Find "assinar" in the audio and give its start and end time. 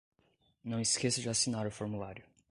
1.29-1.67